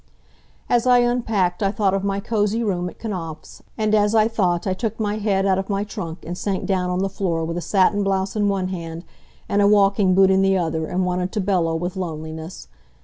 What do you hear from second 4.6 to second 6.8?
I took my head out of my trunk and sank